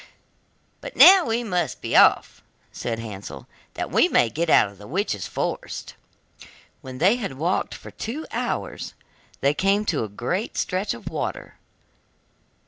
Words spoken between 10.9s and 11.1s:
of